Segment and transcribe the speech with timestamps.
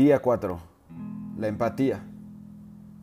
[0.00, 0.58] Día 4.
[1.36, 2.02] La empatía.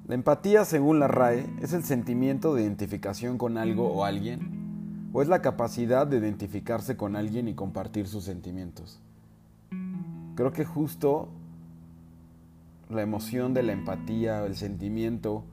[0.08, 5.22] La empatía, según la RAE, es el sentimiento de identificación con algo o alguien, o
[5.22, 9.00] es la capacidad de identificarse con alguien y compartir sus sentimientos.
[10.34, 11.30] Creo que justo
[12.90, 15.44] la emoción de la empatía, el sentimiento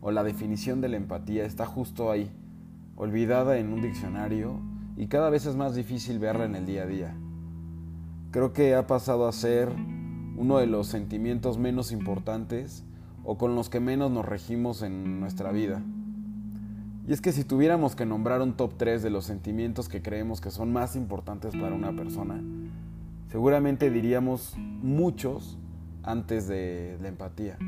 [0.00, 2.30] o la definición de la empatía está justo ahí,
[2.96, 4.58] olvidada en un diccionario
[4.96, 7.14] y cada vez es más difícil verla en el día a día.
[8.30, 9.70] Creo que ha pasado a ser
[10.36, 12.84] uno de los sentimientos menos importantes
[13.24, 15.82] o con los que menos nos regimos en nuestra vida.
[17.06, 20.40] Y es que si tuviéramos que nombrar un top 3 de los sentimientos que creemos
[20.40, 22.40] que son más importantes para una persona,
[23.30, 25.58] seguramente diríamos muchos
[26.02, 27.58] antes de la empatía.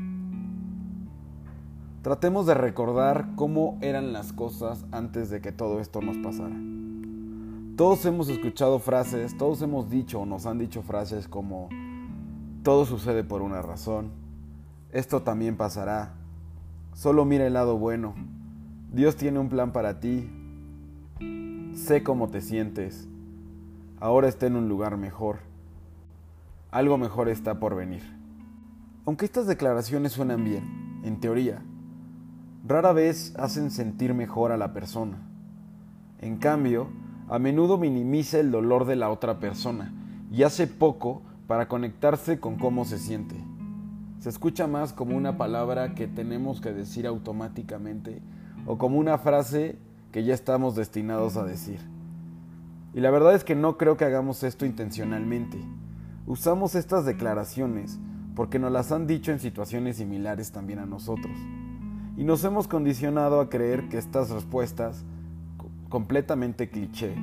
[2.01, 6.55] Tratemos de recordar cómo eran las cosas antes de que todo esto nos pasara.
[7.75, 11.69] Todos hemos escuchado frases, todos hemos dicho o nos han dicho frases como
[12.67, 14.11] todo sucede por una razón,
[14.91, 16.15] esto también pasará,
[16.93, 18.13] solo mira el lado bueno,
[18.91, 20.29] Dios tiene un plan para ti,
[21.73, 23.07] sé cómo te sientes,
[24.01, 25.37] ahora está en un lugar mejor,
[26.69, 28.03] algo mejor está por venir.
[29.05, 31.63] Aunque estas declaraciones suenan bien, en teoría,
[32.67, 35.19] rara vez hacen sentir mejor a la persona.
[36.19, 36.89] En cambio,
[37.29, 39.93] a menudo minimiza el dolor de la otra persona
[40.29, 43.35] y hace poco para conectarse con cómo se siente.
[44.19, 48.21] Se escucha más como una palabra que tenemos que decir automáticamente
[48.65, 49.77] o como una frase
[50.11, 51.79] que ya estamos destinados a decir.
[52.93, 55.59] Y la verdad es que no creo que hagamos esto intencionalmente.
[56.25, 57.99] Usamos estas declaraciones
[58.35, 61.33] porque nos las han dicho en situaciones similares también a nosotros.
[62.17, 65.05] Y nos hemos condicionado a creer que estas respuestas
[65.89, 67.15] completamente cliché,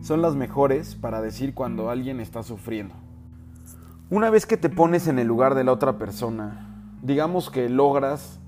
[0.00, 2.94] son las mejores para decir cuando alguien está sufriendo.
[4.14, 6.68] Una vez que te pones en el lugar de la otra persona,
[7.02, 8.38] digamos que logras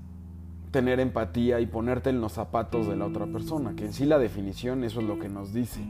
[0.71, 4.17] tener empatía y ponerte en los zapatos de la otra persona, que en sí la
[4.17, 5.81] definición eso es lo que nos dice.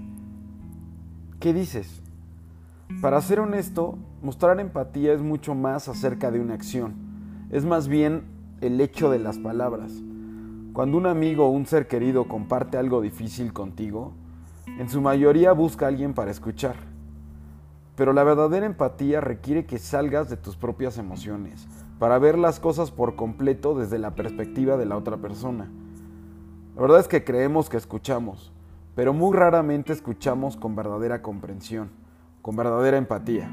[1.39, 2.01] ¿Qué dices?
[3.03, 6.95] Para ser honesto, mostrar empatía es mucho más acerca de una acción,
[7.51, 8.23] es más bien
[8.61, 9.91] el hecho de las palabras.
[10.73, 14.13] Cuando un amigo o un ser querido comparte algo difícil contigo,
[14.79, 16.96] en su mayoría busca a alguien para escuchar.
[17.97, 22.91] Pero la verdadera empatía requiere que salgas de tus propias emociones, para ver las cosas
[22.91, 25.67] por completo desde la perspectiva de la otra persona.
[26.75, 28.51] La verdad es que creemos que escuchamos,
[28.95, 31.89] pero muy raramente escuchamos con verdadera comprensión,
[32.43, 33.51] con verdadera empatía.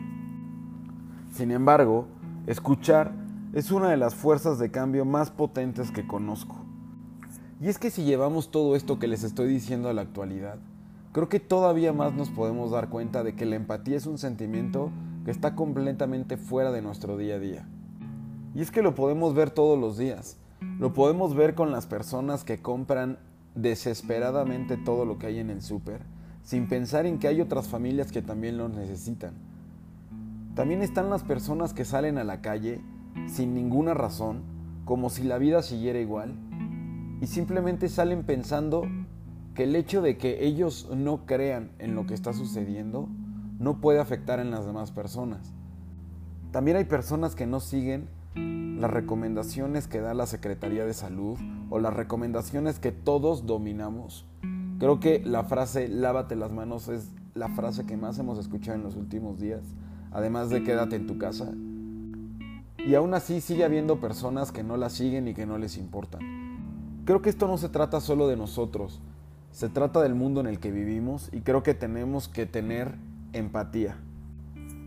[1.32, 2.06] Sin embargo,
[2.46, 3.12] escuchar
[3.54, 6.56] es una de las fuerzas de cambio más potentes que conozco.
[7.62, 10.58] Y es que si llevamos todo esto que les estoy diciendo a la actualidad,
[11.14, 14.90] creo que todavía más nos podemos dar cuenta de que la empatía es un sentimiento
[15.24, 17.68] que está completamente fuera de nuestro día a día.
[18.52, 20.38] Y es que lo podemos ver todos los días.
[20.80, 23.18] Lo podemos ver con las personas que compran
[23.54, 26.02] desesperadamente todo lo que hay en el súper,
[26.42, 29.34] sin pensar en que hay otras familias que también lo necesitan.
[30.56, 32.80] También están las personas que salen a la calle
[33.28, 34.42] sin ninguna razón,
[34.84, 36.34] como si la vida siguiera igual,
[37.20, 38.82] y simplemente salen pensando
[39.54, 43.08] que el hecho de que ellos no crean en lo que está sucediendo
[43.58, 45.52] no puede afectar en las demás personas.
[46.50, 51.38] También hay personas que no siguen las recomendaciones que da la Secretaría de Salud
[51.70, 54.26] o las recomendaciones que todos dominamos.
[54.78, 58.84] Creo que la frase lávate las manos es la frase que más hemos escuchado en
[58.84, 59.62] los últimos días,
[60.10, 61.52] además de quédate en tu casa.
[62.86, 66.20] Y aún así sigue habiendo personas que no la siguen y que no les importan.
[67.04, 69.00] Creo que esto no se trata solo de nosotros,
[69.54, 72.96] se trata del mundo en el que vivimos y creo que tenemos que tener
[73.32, 73.96] empatía.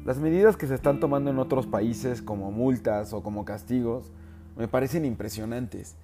[0.04, 4.12] Las medidas que se están tomando en otros países como multas o como castigos
[4.58, 5.96] me parecen impresionantes.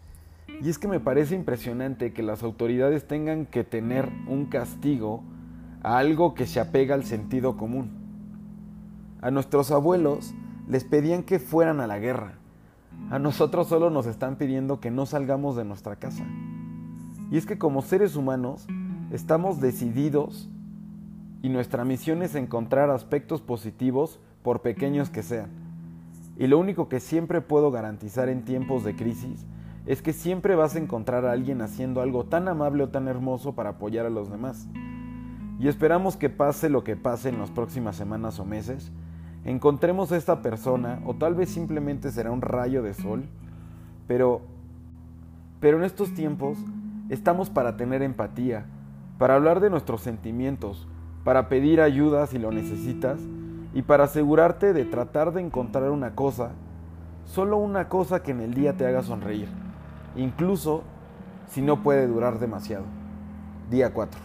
[0.62, 5.24] Y es que me parece impresionante que las autoridades tengan que tener un castigo
[5.82, 7.92] a algo que se apega al sentido común.
[9.22, 10.34] A nuestros abuelos
[10.70, 12.36] les pedían que fueran a la guerra.
[13.10, 16.24] A nosotros solo nos están pidiendo que no salgamos de nuestra casa.
[17.34, 18.68] Y es que como seres humanos
[19.12, 20.52] estamos decididos
[21.42, 25.50] y nuestra misión es encontrar aspectos positivos por pequeños que sean.
[26.38, 29.48] Y lo único que siempre puedo garantizar en tiempos de crisis
[29.88, 33.56] es que siempre vas a encontrar a alguien haciendo algo tan amable o tan hermoso
[33.56, 34.68] para apoyar a los demás.
[35.58, 38.92] Y esperamos que pase lo que pase en las próximas semanas o meses,
[39.44, 43.24] encontremos a esta persona, o tal vez simplemente será un rayo de sol,
[44.08, 44.42] pero,
[45.60, 46.60] pero en estos tiempos
[47.14, 48.66] estamos para tener empatía,
[49.18, 50.88] para hablar de nuestros sentimientos,
[51.24, 53.20] para pedir ayuda si lo necesitas
[53.74, 56.52] y para asegurarte de tratar de encontrar una cosa
[57.26, 59.48] Solo una cosa que en el día te haga sonreír,
[60.16, 60.84] incluso
[61.50, 62.86] si no puede durar demasiado.
[63.70, 64.20] Día 4.